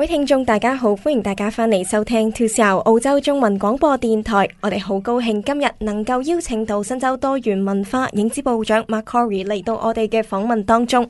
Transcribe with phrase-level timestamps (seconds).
[0.00, 4.48] 位聽眾大家好，歡迎大家翻嚟收聽 To s 澳洲中文廣播電台。
[4.60, 11.08] 我哋好高興今日能夠邀請到新州多元文化影子部長 Mark Corey 嚟到我哋嘅訪問當中。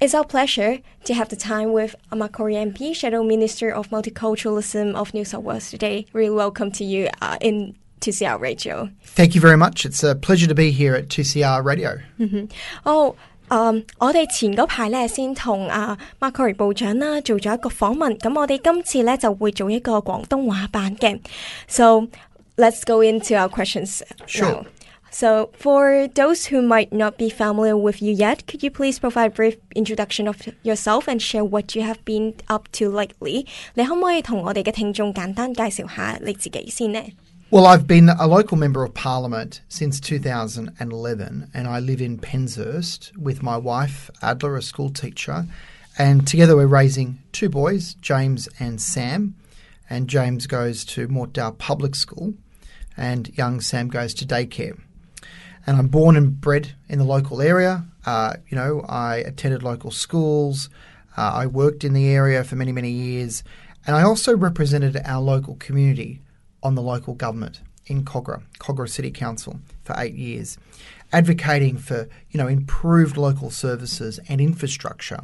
[0.00, 4.94] It's our pleasure to have the time with Mark Corey MP, Shadow Minister of Multiculturalism
[4.94, 6.06] of New South Wales today.
[6.12, 8.90] Really welcome to you uh, in 2CR Radio.
[9.02, 9.84] Thank you very much.
[9.84, 11.98] It's a pleasure to be here at 2CR Radio.
[12.84, 13.16] 哦，
[13.48, 21.18] 誒，我哋前嗰排咧先同阿 Mark Corey 部長啦做咗一個訪問，咁我哋今次咧就會做一個廣東話版嘅。
[21.66, 22.08] So
[22.56, 24.52] let's go into our questions Sure.
[24.52, 24.64] now.
[25.10, 29.28] So for those who might not be familiar with you yet, could you please provide
[29.28, 33.46] a brief introduction of yourself and share what you have been up to lately？
[33.72, 37.00] 你可唔可以同我哋嘅聽眾簡單介紹下你自己先呢？
[37.53, 43.15] Well, I've been a local member of parliament since 2011, and I live in Penshurst
[43.15, 45.45] with my wife, Adler, a school teacher,
[45.95, 49.35] and together we're raising two boys, James and Sam.
[49.87, 52.33] And James goes to Mortdale Public School,
[52.97, 54.81] and young Sam goes to daycare.
[55.67, 57.85] And I'm born and bred in the local area.
[58.03, 60.71] Uh, you know, I attended local schools.
[61.15, 63.43] Uh, I worked in the area for many, many years.
[63.85, 66.19] And I also represented our local community
[66.63, 70.57] on the local government in Kogarah, Kogarah City Council, for eight years,
[71.11, 75.19] advocating for, you know, improved local services and infrastructure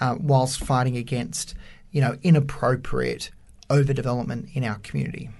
[0.00, 1.54] uh, whilst fighting against,
[1.90, 3.30] you know, inappropriate
[3.70, 5.30] overdevelopment in our community.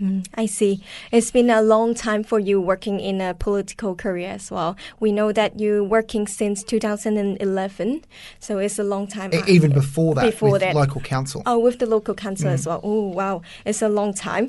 [0.00, 0.82] Mm, I see.
[1.12, 4.76] It's been a long time for you working in a political career as well.
[4.98, 8.04] We know that you're working since 2011,
[8.40, 9.32] so it's a long time.
[9.32, 10.74] E- uh, even before that, Before with that.
[10.74, 11.42] local council.
[11.46, 12.66] Oh, with the local council as mm.
[12.66, 12.80] well.
[12.82, 14.48] Oh, wow, it's a long time.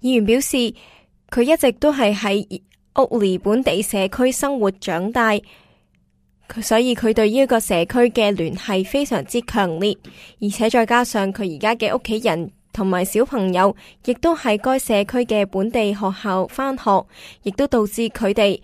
[0.00, 0.74] 議員表示，
[1.30, 2.60] 佢一直都係喺
[2.96, 5.32] 屋離本地社區生活長大，
[6.48, 9.96] 佢所以佢對呢一個社區嘅聯繫非常之強烈，
[10.40, 17.04] 而且再加上佢而家嘅屋企人同埋小朋友，亦都喺該社區嘅本地學校返學，
[17.42, 18.60] 亦都導致佢哋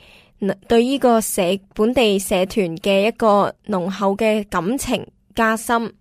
[0.68, 1.42] 對呢個社
[1.74, 5.92] 本地社團嘅一個濃厚嘅感情加深。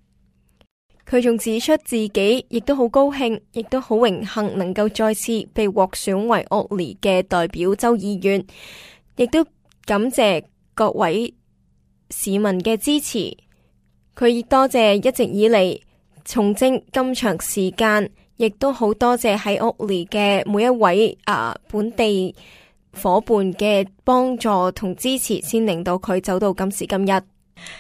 [1.07, 8.45] 佢仲指出自己亦都好高興，亦都好榮幸能夠再次被獲選為奧尼嘅代表州議員，
[9.17, 9.45] 亦都
[9.85, 10.41] 感謝
[10.73, 11.34] 各位
[12.12, 13.35] 市民嘅支持。
[14.16, 15.81] 佢亦多謝一直以嚟
[16.23, 22.34] 從政咁長時間，亦都好多謝喺奧尼嘅每一位啊本地
[22.94, 27.22] 伙伴嘅幫助同支持，先令到佢走到今時今日。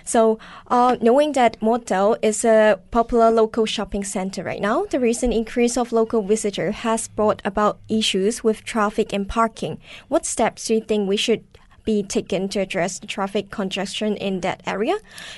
[0.04, 0.38] So,
[0.68, 5.76] uh, knowing that Mortdale is a popular local shopping center right now, the recent increase
[5.76, 9.78] of local visitors has brought about issues with traffic and parking.
[10.08, 11.42] What steps do you think we should
[11.86, 14.96] be taken to address the traffic congestion in that area。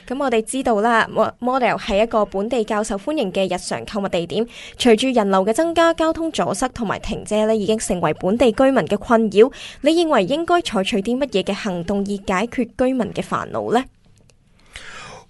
[0.08, 1.06] 咁我哋知道啦
[1.40, 4.46] ，Mortdale 係一個本地較受歡迎嘅日常購物地點。
[4.76, 9.52] 隨住人流嘅增加，交通阻塞同埋停車咧已經成為本地居民嘅困擾。
[9.82, 13.84] 你認為應該採取啲乜嘢嘅行動以解決居民嘅煩惱呢？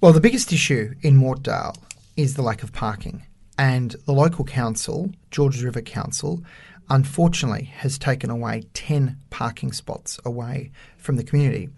[0.00, 1.74] Well, the biggest issue in Mortdale
[2.16, 3.26] is the lack of parking.
[3.58, 6.40] And the local council, Georges River Council,
[6.88, 11.68] unfortunately has taken away 10 parking spots away from the community.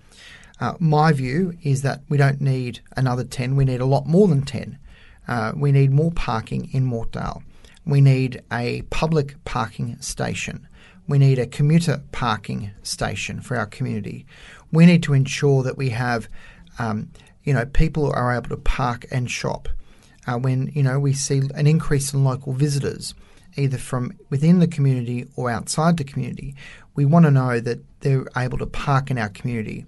[0.60, 4.28] Uh, my view is that we don't need another 10, we need a lot more
[4.28, 4.78] than 10.
[5.26, 7.42] Uh, we need more parking in Mortdale.
[7.87, 10.69] We need a public parking station.
[11.08, 14.26] We need a commuter parking station for our community.
[14.70, 16.28] We need to ensure that we have,
[16.78, 17.08] um,
[17.45, 19.69] you know, people are able to park and shop.
[20.27, 23.15] Uh, when you know we see an increase in local visitors,
[23.56, 26.55] either from within the community or outside the community,
[26.95, 29.87] we want to know that they're able to park in our community,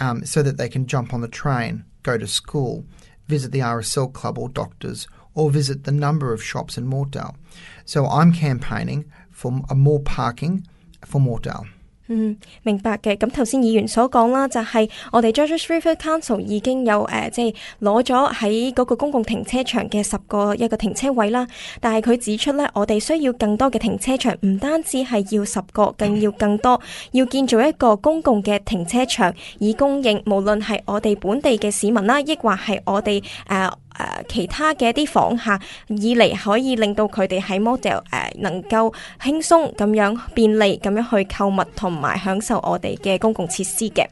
[0.00, 2.84] um, so that they can jump on the train, go to school,
[3.28, 7.36] visit the RSL club or doctors, or visit the number of shops in Mortdale.
[7.84, 10.66] So I'm campaigning for a more parking
[11.04, 11.66] for Mortdale.
[12.13, 13.15] 嗯，明白嘅。
[13.15, 21.47] 咁頭先議員所講啦，就係、我哋 Georges River Council 已經有誒、呃即係攞咗喺嗰個公共停車場嘅十個一個停車位啦。
[21.79, 26.81] 但係佢指出咧，我哋需要更多嘅停車場，唔單止係要十個，更要更多，
[27.13, 33.23] 要建造一個公共嘅停車場，以供應無論係我哋本地嘅市民啦，抑或係我哋誒。
[33.47, 44.05] 呃 誒、其他嘅一啲訪客，以嚟可以令到佢哋喺 model 誒、能夠輕鬆咁樣便利咁樣去購物同埋享受我哋嘅公共設施嘅。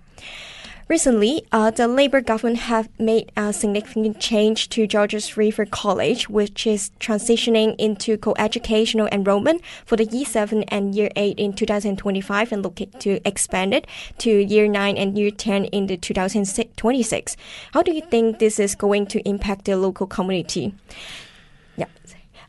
[0.87, 6.67] Recently, uh, the Labour government have made a significant change to Georges River College, which
[6.67, 12.63] is transitioning into co-educational enrollment for the Year 7 and Year 8 in 2025 and
[12.63, 13.87] looking to expand it
[14.19, 17.37] to Year 9 and Year 10 in the 2026.
[17.73, 20.75] How do you think this is going to impact the local community?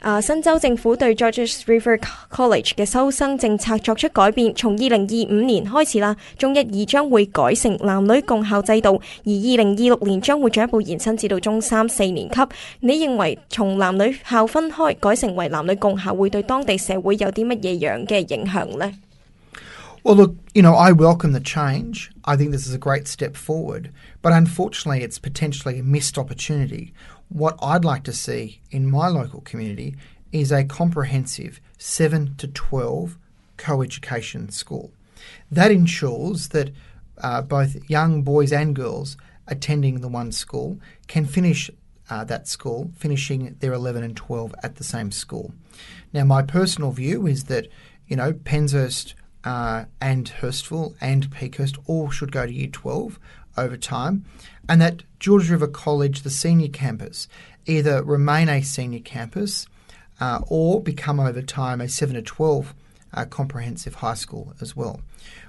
[0.05, 2.00] 啊，新州政府對 Georges River
[2.31, 8.94] College 嘅收生政策作出改變，從二零二五年開始啦，中一二將會改成男女共校制度，
[9.25, 12.40] 而二零二六年將會進一步延伸至到中三四年級。
[12.81, 18.90] 你認為從男女校分開改成為男女共校，會對當地社會有啲乜嘢樣嘅影響呢？
[20.02, 22.08] Well, look, you know, I welcome the change.
[22.22, 23.90] I think this is a great step forward.
[24.22, 26.94] But unfortunately, it's potentially a missed opportunity.
[27.30, 29.95] What I'd like to see in my local community
[30.31, 33.18] is a comprehensive 7 to 12
[33.57, 34.92] co education school.
[35.50, 36.72] That ensures that
[37.18, 39.18] uh, both young boys and girls
[39.48, 41.69] attending the one school can finish
[42.10, 45.54] uh, that school, finishing their 11 and 12 at the same school.
[46.13, 47.68] Now, my personal view is that,
[48.07, 49.13] you know, Penshurst
[49.44, 53.19] uh, and Hurstville and Peakhurst all should go to year 12
[53.57, 54.25] over time,
[54.67, 57.27] and that George River College, the senior campus,
[57.65, 59.67] either remain a senior campus
[60.19, 62.73] uh, or become over time a 7 to 12
[63.13, 65.01] uh, comprehensive high school as well.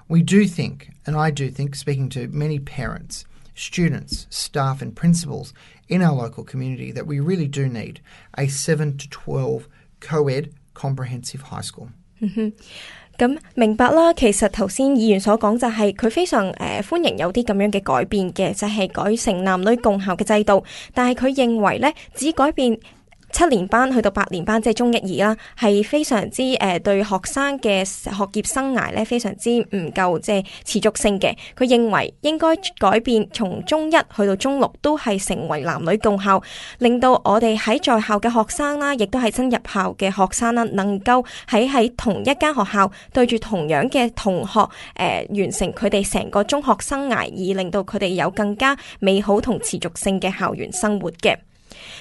[0.08, 3.24] We do think, and I do think, speaking to many parents,
[3.54, 5.52] students, staff, and principals
[5.88, 8.00] in our local community, that we really do need
[8.36, 9.68] a 7 to 12
[10.00, 11.90] co ed comprehensive high school.
[13.17, 20.63] 咁明白啦，其實頭先議員所講就係佢非常誒、呃、歡迎有啲咁樣嘅改變嘅，就係、改成男女共校嘅制度，
[20.93, 22.77] 但係佢認為呢，只改變。
[23.35, 31.33] 七年班去到八年班，即係中一二啦，係非常之誒、呃、對學生嘅學業生涯咧，非常之唔夠即係持續性嘅。
[31.57, 32.47] 佢認為應該
[32.77, 36.43] 改變，從中一去到中六都係成為男女共校，
[36.79, 51.37] 令到我哋喺在校嘅學生啦，亦都係新入校嘅學生啦，能夠喺喺同一間學校對住同樣嘅同學誒、呃，完成佢哋成個中學生涯，而令到佢哋有更加美好同持續性嘅校園生活嘅。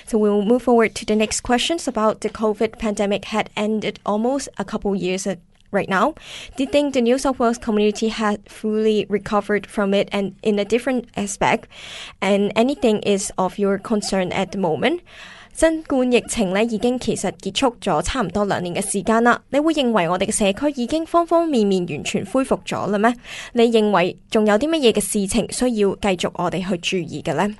[0.06, 4.00] So we will move forward to the next questions about the COVID pandemic had ended
[4.04, 5.36] almost a couple years uh,
[5.70, 6.14] right now.
[6.56, 10.58] Do you think the New South Wales community had fully recovered from it and in
[10.58, 11.68] a different aspect?
[12.20, 15.00] And anything is of your concern at the moment?
[15.52, 23.14] 新冠疫情咧已经其实结束咗差唔多两年嘅时间啦，你会认为我哋嘅社区已经方方面面完全恢复咗啦咩？
[23.52, 27.54] 你认为仲有啲乜嘢嘅事情需要继续我哋去注意嘅呢？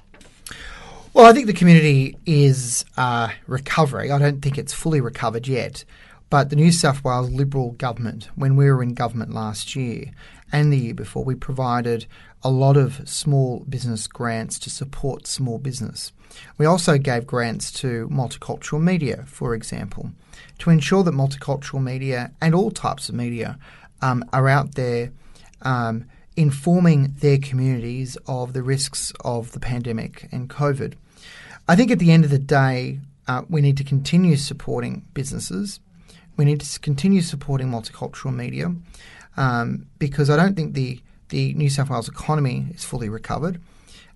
[1.16, 4.12] Well, I think the community is uh, recovering.
[4.12, 5.86] I don't think it's fully recovered yet.
[6.30, 10.12] But the New South Wales Liberal government, when we were in government last year
[10.52, 12.06] and the year before, we provided
[12.44, 16.12] a lot of small business grants to support small business.
[16.58, 20.12] We also gave grants to multicultural media, for example,
[20.60, 23.58] to ensure that multicultural media and all types of media
[24.02, 25.14] um, are out there
[25.62, 30.96] um, informing their communities of the risks of the pandemic and COVID.
[31.68, 35.80] I think at the end of the day, uh, we need to continue supporting businesses.
[36.38, 38.76] We need to continue supporting multicultural media
[39.38, 43.62] um, because I don't think the, the New South Wales economy is fully recovered.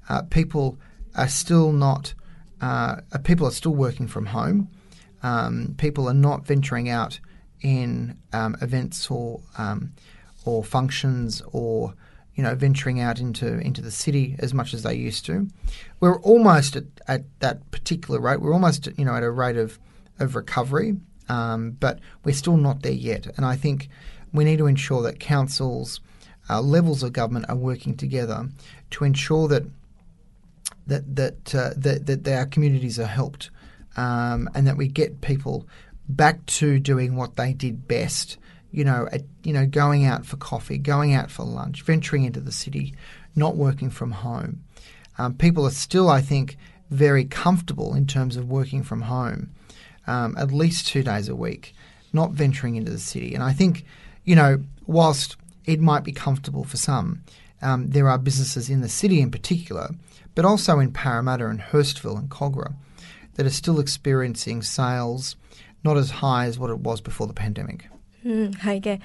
[0.08, 0.78] Uh, people
[1.16, 2.14] are still not,
[2.62, 4.70] uh, uh, people are still working from home.
[5.24, 7.20] Um, people are not venturing out
[7.62, 9.92] in um, events or um,
[10.46, 11.94] or functions or
[12.40, 15.46] you know venturing out into into the city as much as they used to.
[16.00, 18.40] We're almost at, at that particular rate.
[18.40, 19.78] We're almost you know at a rate of
[20.20, 20.96] of recovery,
[21.28, 23.28] um, but we're still not there yet.
[23.36, 23.90] And I think
[24.32, 26.00] we need to ensure that councils,
[26.50, 28.48] uh, levels of government, are working together
[28.92, 29.64] to ensure that
[30.88, 33.50] that that uh, that, that our communities are helped,
[33.98, 35.68] um, and that we get people
[36.08, 38.38] back to doing what they did best.
[38.72, 42.40] You know, at, you know, going out for coffee, going out for lunch, venturing into
[42.40, 42.94] the city,
[43.36, 44.64] not working from home.
[45.18, 46.58] Um, people are still, I think,
[46.90, 49.52] very comfortable in terms of working from home,
[50.08, 51.74] um, at least two days a week,
[52.14, 53.34] not venturing into the city.
[53.34, 53.86] And I think,
[54.24, 55.36] you know, whilst
[55.66, 57.24] it might be comfortable for some,
[57.62, 59.90] um, there are businesses in the city in particular,
[60.36, 62.76] but also in Parramatta and Hurstville and Kogarah,
[63.36, 65.36] that are still experiencing sales
[65.84, 67.88] not as high as what it was before the pandemic.
[68.27, 68.99] 嗯，系嘅。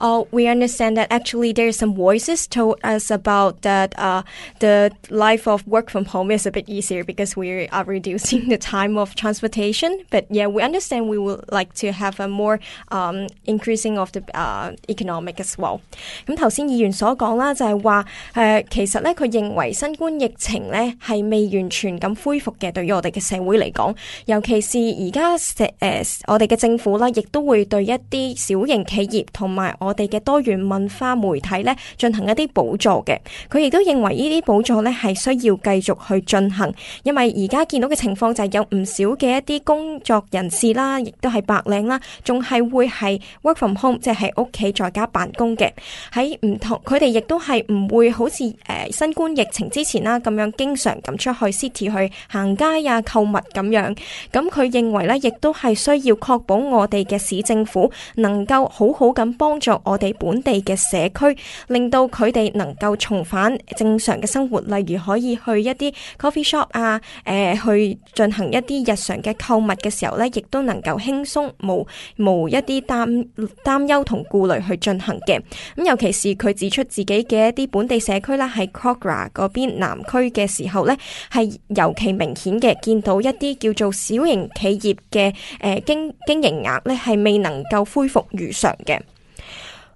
[0.00, 4.22] Uh, we understand that actually there are some voices told us about that uh,
[4.58, 8.58] the life of work from home is a bit easier because we are reducing the
[8.58, 10.00] time of transportation.
[10.10, 12.58] But yeah, we understand we would like to have a more
[12.90, 15.78] um, increasing of the uh, economic as well.
[16.26, 23.94] 咁头先议员所讲啦，就系话诶，其实咧佢认为新冠疫情咧系未完全咁恢复嘅，对于我哋嘅社会嚟讲，
[24.26, 33.18] 尤其是而家社诶我哋嘅政府啦，亦都会对一啲小 小型企業同埋我哋嘅多元文化媒體咧進行一啲補助嘅。
[33.50, 36.72] 佢亦都認為呢啲補助咧係需要繼續去進行，
[37.04, 45.70] 因為而家見到嘅情況就係有唔少嘅一啲工作人士啦，亦都係白領啦，仲係會係 work from home，即係喺屋企在家辦公嘅。
[46.12, 53.96] 喺唔同，佢哋亦都係唔會好似誒、呃、新冠疫情之前啦咁樣經常咁出去 city 去行街啊、購物咁樣。
[54.32, 61.36] 咁佢認為咧，亦都係需要確保我哋嘅市政府能 夠好好咁幫助我哋本地嘅社區，
[61.68, 71.86] 令到佢哋能夠重返正常嘅生活，例如可以去一啲 coffee shop 啊，誒、呃、去進行一啲日常嘅購物嘅時候咧，亦都能夠輕鬆無
[72.18, 73.26] 無一啲擔
[73.62, 75.40] 擔憂同顧慮去進行嘅。
[75.76, 80.96] 咁尤其是佢指出自己嘅一啲本地社區啦，喺 Kogarah 嗰邊南區嘅時候咧，
[81.30, 89.00] 係尤其明顯嘅，見到一啲叫做小型企業嘅誒、呃、經經營額咧係未能夠恢復 如常嘅。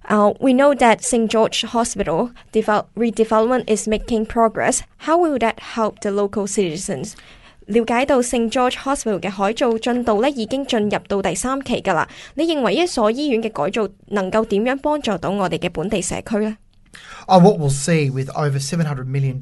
[0.07, 4.81] Uh, we know that St George Hospital develop, redevelopment is making progress.
[5.05, 7.13] How will that help the local citizens?
[7.67, 16.57] 了解到 St George Hospital 嘅改造进度咧已经进入到第三期噶啦，你认为一所医院嘅改造能够点样帮助到我哋嘅本地社区呢？
[17.27, 19.39] Oh, what we'll see with over $700 million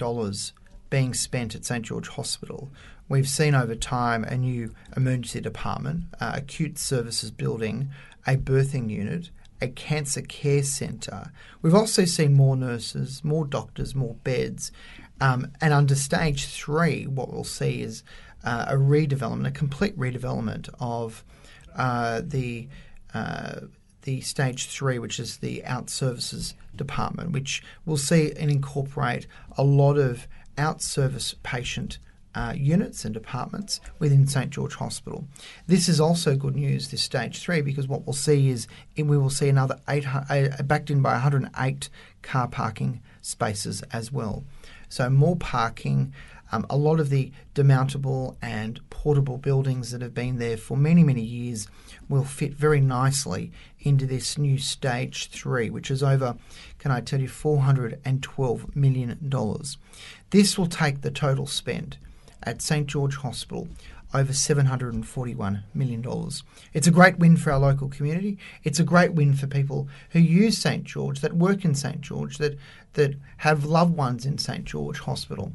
[0.90, 2.68] being spent at St George Hospital,
[3.08, 7.88] we've seen over time a new emergency department, uh, acute services building,
[8.27, 11.33] a birthing unit, a cancer care centre.
[11.61, 14.73] We've also seen more nurses, more doctors, more beds.
[15.21, 18.03] Um, and under stage three, what we'll see is
[18.45, 21.25] uh, a redevelopment, a complete redevelopment of
[21.77, 22.69] uh, the
[23.15, 23.61] uh,
[24.03, 29.63] the stage three, which is the out services department, which will see and incorporate a
[29.63, 30.27] lot of
[30.59, 31.99] out service patient
[32.35, 35.27] uh, units and departments within St George Hospital.
[35.67, 36.91] This is also good news.
[36.91, 40.91] This stage three, because what we'll see is we will see another eight uh, backed
[40.91, 41.89] in by 108
[42.23, 44.45] car parking spaces as well.
[44.89, 46.13] So more parking.
[46.55, 51.03] Um, a lot of the demountable and portable buildings that have been there for many,
[51.03, 51.67] many years
[52.11, 56.37] will fit very nicely into this new stage three, which is over,
[56.79, 59.33] can I tell you, $412 million.
[60.29, 61.97] This will take the total spend
[62.45, 63.69] at St George Hospital
[64.15, 66.31] over $741 million.
[66.75, 68.39] It's a great win for our local community.
[68.63, 72.39] It's a great win for people who use St George, that work in St George,
[72.39, 72.59] that,
[72.93, 75.53] that have loved ones in St George Hospital.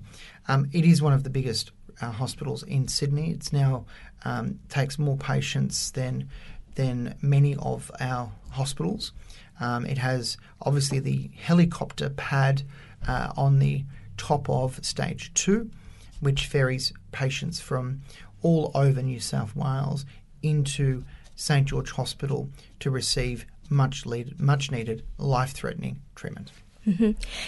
[0.47, 3.31] Um, it is one of the biggest uh, hospitals in Sydney.
[3.31, 3.85] It's now
[4.25, 6.29] um, takes more patients than
[6.75, 9.11] than many of our hospitals.
[9.59, 12.61] Um, it has obviously the helicopter pad
[13.07, 13.83] uh, on the
[14.15, 15.71] top of stage two,
[16.20, 18.00] which ferries patients from
[18.42, 20.04] all over New South Wales
[20.42, 21.02] into
[21.36, 22.48] St George Hospital
[22.80, 26.48] to receive much needed, much needed life threatening treatment.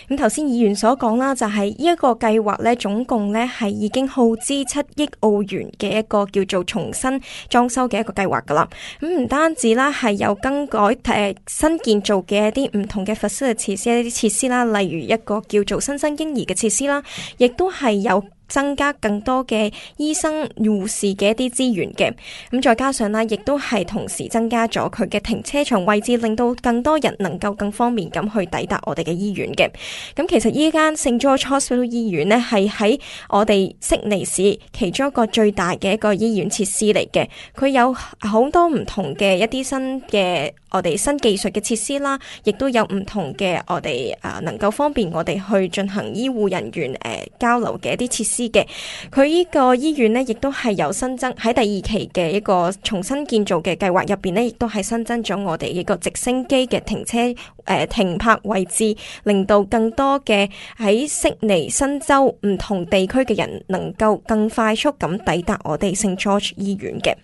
[0.08, 8.68] 咁头先议员所讲啦，就系呢一个计划咧，总共咧系已经耗资七亿澳元嘅一个叫做重新装修嘅一个计划噶啦。
[9.00, 17.02] 咁唔单止啦，系有更改诶、呃、新建造嘅一啲唔同嘅 facility 设施一啲设施啦，例如一个叫做新生婴儿嘅设施啦，
[17.38, 18.25] 亦都系有。
[18.49, 22.12] 增加更多嘅醫生護士嘅一啲資源嘅，
[22.50, 29.68] 咁再加上啦，亦都係同時增加咗佢嘅停車場位置，令到更多人能夠更方便咁去抵達我哋嘅醫院嘅。
[30.14, 40.52] 咁其實依間聖 George Hospital 醫院呢，係喺我哋悉尼市其中一個最大嘅一個醫院設施嚟嘅，佢有好多唔同嘅一啲新嘅。
[40.75, 48.66] 我哋新技術嘅設施啦，亦都有唔同嘅我哋啊，能夠方便我哋去進行醫護人員誒、呃、交流嘅一啲設施 嘅。
[49.11, 58.94] 佢呢個醫院呢，亦都係有新增喺第二期嘅一個重新建造嘅計劃入邊呢，亦都係新增咗我哋一個直升機嘅停車誒、呃、停泊位置，
[59.25, 67.14] 令到更多嘅喺悉尼、新州唔同地區嘅人能夠更快速咁抵達我哋聖 George 醫院嘅。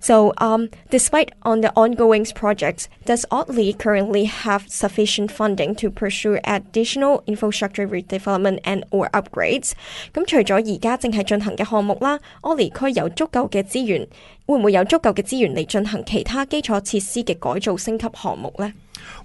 [0.00, 6.38] So, um, despite on the ongoing projects, does Oatley currently have sufficient funding to pursue
[6.44, 9.72] additional infrastructure redevelopment and or upgrades？
[10.14, 14.06] 咁除咗而家正係進行嘅項目啦，Oatley 區有足夠嘅資源，
[14.46, 18.72] 會唔會有足夠嘅資源嚟進行其他基礎設施嘅改造升級項目呢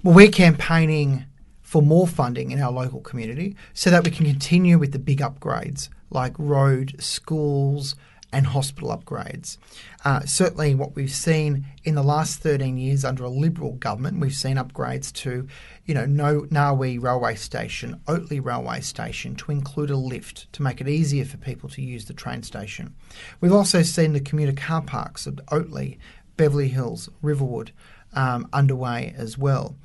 [0.03, 1.25] ？Well, we're campaigning
[1.63, 5.22] for more funding in our local community so that we can continue with the big
[5.22, 7.94] upgrades like road, schools
[8.33, 9.57] and hospital upgrades.
[10.03, 14.33] Uh, certainly, what we've seen in the last 13 years under a Liberal government, we've
[14.33, 15.47] seen upgrades to,
[15.85, 20.81] you know, no, Narwee railway station, Oatley railway station, to include a lift to make
[20.81, 22.93] it easier for people to use the train station.
[23.39, 25.99] We've also seen the commuter car parks of Oatley,
[26.35, 27.71] Beverly Hills, Riverwood,
[28.13, 29.75] um, underway as well.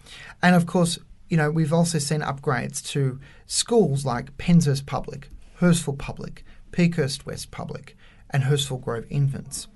[0.42, 5.28] And of course, you know, we've also seen upgrades to schools like Penshurst Public,
[5.60, 7.96] Hurstville Public, Peakhurst West Public,
[8.30, 9.68] and Hurstville Grove Infants.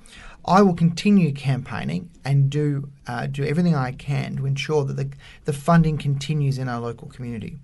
[0.44, 5.10] I will continue campaigning and do uh, do everything I can to ensure that the,
[5.44, 7.58] the funding continues in our local community,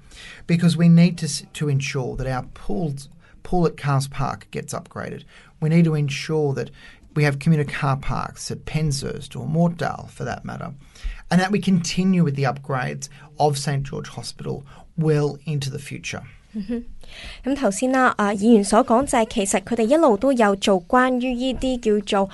[0.47, 3.09] because we need to to ensure that our pools
[3.43, 5.25] pool at Carss Park gets upgraded.
[5.61, 6.71] We need to ensure that
[7.15, 10.73] we have community car parks at Penshurst or Mortdale, for that matter,
[11.31, 13.09] and that we continue with the upgrades
[13.41, 14.65] of St George Hospital
[14.97, 16.23] well into the future.
[17.44, 22.30] 咁頭先啦，啊議員所講就係其實佢哋一路都有做關於呢啲叫做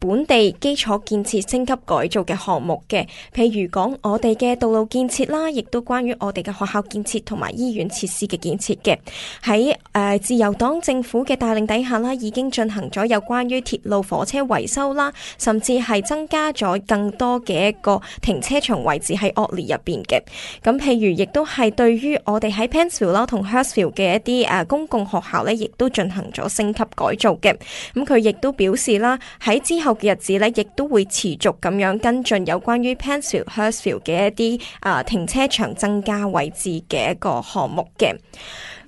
[0.00, 8.98] 本地基礎建設升級改造嘅項目嘅，譬如講我哋嘅道路建設啦，亦都關於我哋嘅學校建設同埋醫院設施嘅建設嘅。
[9.42, 20.20] 喺誒、呃自由黨政府嘅帶領底下啦，已經進行咗有關於鐵路火車維修啦，甚至係增加咗更多嘅一個停車場位置喺 Otley 入邊嘅。
[20.62, 27.56] 咁譬如亦都係對於我哋喺 Pennsville 啦同 Hurstville 嘅一啲誒、呃公共學校咧，亦都進行咗升級改造嘅。
[27.94, 38.16] 咁佢亦都表示啦，喺之後 嘅日子咧，亦都會持續咁樣跟進有關於 Pennsville、Hurstville 嘅一啲啊、呃停車場增加位置嘅一個項目嘅。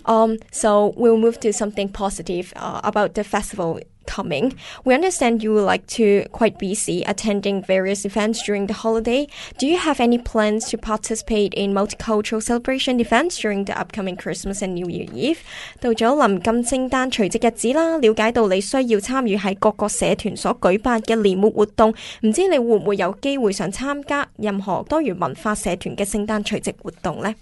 [0.04, 4.54] Um, so we'll move to something positive uh, about the festival coming.
[4.84, 9.26] We understand you would like to quite busy attending various events during the holiday.
[9.58, 14.62] Do you have any plans to participate in multicultural celebration events during the upcoming Christmas
[14.62, 15.38] and New Year Eve？
[15.80, 27.34] 到咗临近圣诞除夕日子啦，了解到你需要参与喺各个社团所举办嘅年末活动，唔知你会唔会有机会想参加任何多元文化社团嘅圣诞除夕活动呢？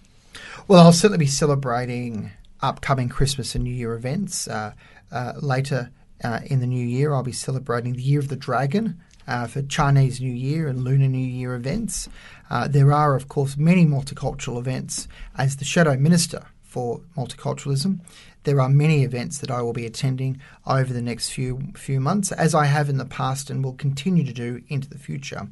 [0.67, 4.49] Well, I'll certainly be celebrating upcoming Christmas and New Year events.
[4.49, 4.73] Uh,
[5.13, 5.91] uh, later
[6.24, 9.62] uh, in the new year, I'll be celebrating the Year of the Dragon uh, for
[9.62, 12.10] Chinese New Year and Lunar New Year events.
[12.50, 15.08] Uh, there are, of course, many multicultural events.
[15.38, 18.00] As the Shadow Minister for Multiculturalism,
[18.44, 22.32] there are many events that I will be attending over the next few few months,
[22.32, 25.48] as I have in the past and will continue to do into the future.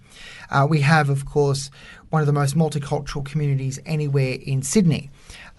[0.50, 1.70] Uh, we have, of course,
[2.10, 5.10] one of the most multicultural communities anywhere in Sydney.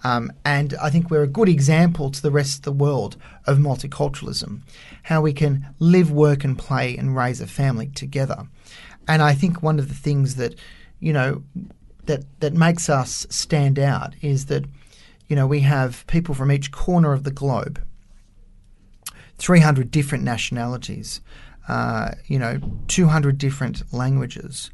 [0.03, 3.57] Um, and I think we're a good example to the rest of the world of
[3.57, 4.61] multiculturalism,
[5.03, 8.47] how we can live, work, and play and raise a family together.
[9.07, 10.55] And I think one of the things that,
[10.99, 11.43] you know,
[12.05, 14.65] that, that makes us stand out is that,
[15.27, 17.83] you know, we have people from each corner of the globe,
[19.37, 21.21] 300 different nationalities,
[21.67, 24.71] uh, you know, 200 different languages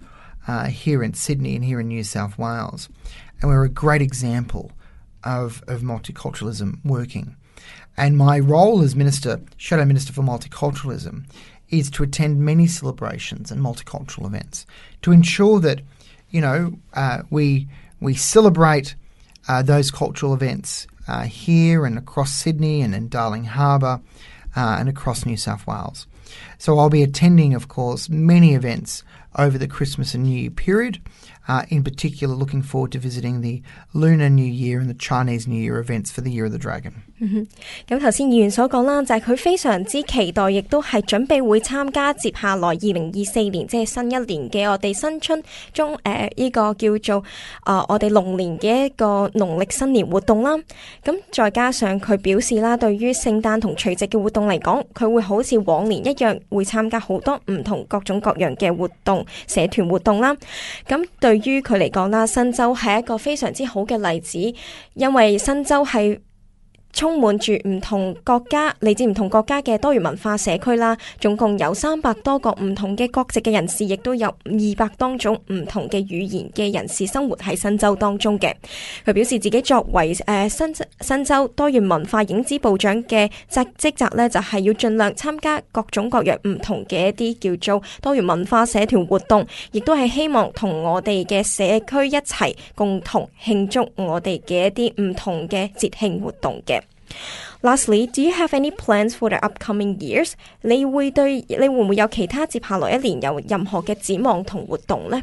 [0.48, 2.90] uh, here in Sydney and here in New South Wales.
[3.42, 4.72] And we're a great example
[5.26, 7.36] of, of multiculturalism working.
[7.98, 11.26] And my role as Minister, Shadow Minister for Multiculturalism,
[11.70, 14.66] is to attend many celebrations and multicultural events
[15.02, 15.82] to ensure that,
[16.30, 17.68] you know, uh, we
[18.00, 18.96] we celebrate
[19.48, 24.02] uh, those cultural events uh, here and across Sydney and in Darling Harbour
[24.56, 26.08] uh, and across New South Wales.
[26.58, 29.04] So I'll be attending, of course, many events
[29.37, 30.97] over the Christmas and New Year period.
[31.49, 33.61] Uh, in particular, looking forward to visiting the
[33.93, 36.93] Lunar New Year and the Chinese New Year events for the Year of the Dragon.
[37.89, 47.25] 咁頭先議員所講啦，就係佢非常之期待，亦都係準備會參加接下來二零二四年即係新一年嘅我哋新春中誒呢、個叫做
[47.65, 50.57] 啊、呃我哋龍年嘅一個農曆新年活動啦。
[51.05, 60.37] 咁再加上佢表示啦，對於聖誕同除夕嘅活動嚟講，佢會好似往年一樣會參加好多唔同各種各樣嘅活動、 社團活動啦。
[60.87, 64.39] 咁對於佢嚟講啦，新州係一個非常之好嘅例子，
[64.95, 66.19] 因為新州係。
[66.95, 78.53] 充滿住唔同國家嚟自唔同國家嘅多元文化社區啦，總共有三百多個唔同嘅國籍嘅人士，亦都有二百多種唔同嘅語言嘅人士生活喺新州當中嘅。
[79.07, 96.81] 佢表示自己作為誒、呃新新州多元文化影子部長嘅職職責呢，就係、要盡量參加各種各樣唔同嘅一啲叫做多元文化社團活動，亦都係希望同我哋嘅社區一齊共同慶祝我哋嘅一啲唔同嘅節慶活動嘅。
[97.63, 100.33] Lastly, do you have any plans for the upcoming years？
[100.63, 105.23] 你会对你会唔会有其他接下来一年有任何嘅展望同活动呢？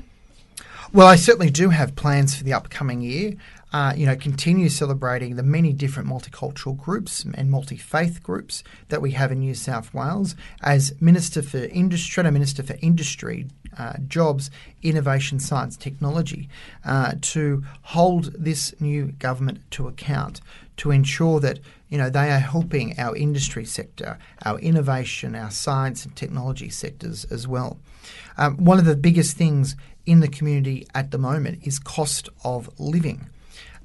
[0.94, 3.36] Well, I certainly do have plans for the upcoming year.
[3.74, 9.02] Uh, you know, continue celebrating the many different multicultural groups and multi faith groups that
[9.02, 10.36] we have in New South Wales.
[10.62, 14.50] As Minister for Industry, Shadow Minister for Industry, uh, jobs,
[14.82, 16.48] innovation, science, technology,
[16.86, 20.40] uh, to hold this new government to account,
[20.79, 26.05] to ensure that you know they are helping our industry sector, our innovation, our science
[26.05, 27.79] and technology sectors as well.
[28.37, 32.69] Um, one of the biggest things in the community at the moment is cost of
[32.79, 33.27] living.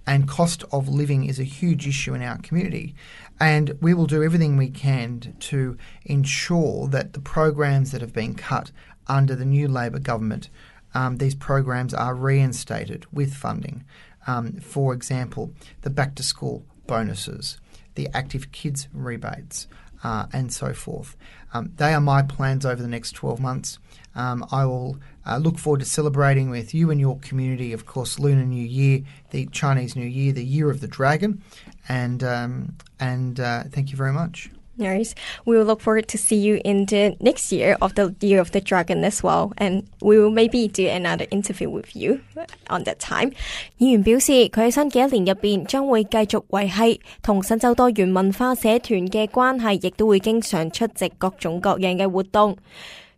[0.06, 2.96] And cost of living is a huge issue in our community.
[3.42, 8.34] And we will do everything we can to ensure that the programs that have been
[8.34, 8.72] cut
[9.08, 10.50] under the new Labor government,
[10.94, 13.84] um, these programs are reinstated with funding.
[14.26, 17.58] Um, for example, the back to school bonuses,
[17.96, 19.68] the active kids rebates,
[20.04, 21.16] uh, and so forth.
[21.54, 23.80] Um, they are my plans over the next 12 months.
[24.16, 28.20] Um, I will uh, look forward to celebrating with you and your community, of course,
[28.20, 31.44] Lunar New Year, the Chinese New Year, the Year of the Dragon,
[31.88, 34.50] and um, and uh, thank you very much.
[34.79, 35.13] Nice.
[35.45, 38.53] We will look forward to see you in the next year of the Year of
[38.53, 42.21] the Dragon as well, and we will maybe do another interview with you
[42.69, 43.33] on that time.
[43.79, 52.57] 议员表示，佢喺新嘅一年入边将会继续维系同新州多元文化社团嘅关系，亦都会经常出席各种各样嘅活动。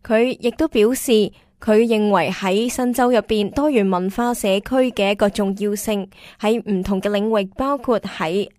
[0.04, 1.12] 佢亦都表示，
[1.60, 6.10] 佢认为喺新州入边多元文化社区嘅一个重要性
[6.40, 8.50] 喺唔同嘅领域，包括喺诶、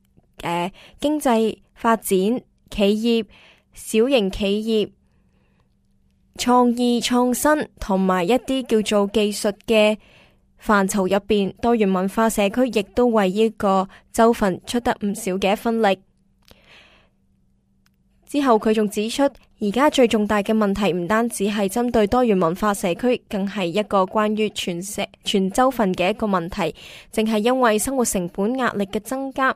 [0.44, 3.26] 呃、经济发展、 企業、
[3.74, 4.90] 小型企業、
[6.36, 9.98] 創意創新同埋一啲叫做技術嘅
[10.62, 16.00] 範疇入邊，多元文化社區亦都為呢個州份出得唔少嘅一分力。
[18.26, 19.24] 之後佢仲指出，
[19.62, 26.76] 而家最重大嘅問題唔單止係針對多元文化社區，更係一個關於全社全州份嘅一個問題，
[27.10, 29.56] 正係因為生活成本壓力嘅增加。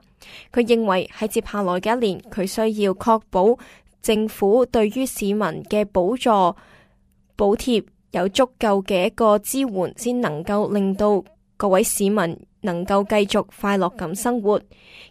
[0.54, 3.58] 佢認為喺接下來嘅一年，佢需要確保
[4.02, 5.38] 政府對於市民
[5.70, 6.30] 嘅補助
[7.38, 11.22] 補貼有足夠嘅一個支援，先能夠令到
[11.58, 12.16] 各位市民
[12.62, 14.62] 能夠繼續快樂咁生活，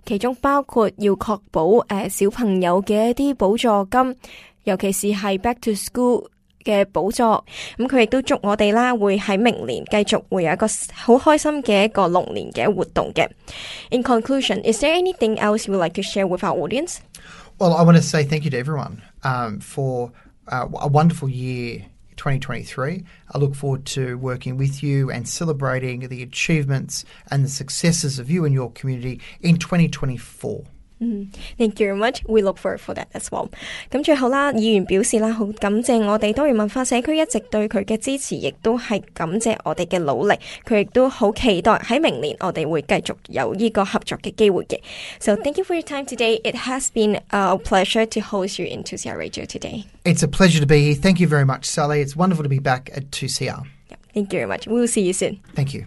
[0.07, 4.17] 其中包括要確保誒、呃、小朋友嘅一啲補助金，
[4.65, 6.29] 尤其是系 Back to School
[6.65, 7.23] 嘅补助。
[7.23, 13.29] 咁佢亦都祝我哋啦，会喺明年继续会有一个好开心嘅一个龙年嘅活动嘅。
[13.91, 16.99] In conclusion, is there anything else you would like to share with our audience?
[17.59, 20.13] Well, I want to say thank you to everyone um, for
[20.47, 21.87] uh, a wonderful year
[22.19, 23.05] 2023.
[23.33, 28.31] I look forward to working with you and celebrating the achievements and the successes of
[28.31, 30.65] you and your community in 2024.
[31.03, 32.25] Thank you very much.
[32.27, 33.49] We look forward for that as well.
[33.89, 40.35] 咁最后啦，议员表示啦，好感谢我哋多元文化社区一直对佢嘅支持，亦都系感谢我哋嘅努力。
[40.67, 44.81] 佢亦都好期待喺明年我哋会继续有呢个合作嘅机会嘅。
[45.21, 46.41] So thank you for your time today.
[46.43, 49.85] It has been a pleasure to host you in 2CR Radio today.
[50.03, 50.97] It's a pleasure to be here.
[51.01, 52.01] Thank you very much, Sally.
[52.01, 53.63] It's wonderful to be back at 2CR.
[53.89, 54.67] Yeah, thank you very much.
[54.67, 55.39] We'll see you soon.
[55.55, 55.87] Thank you.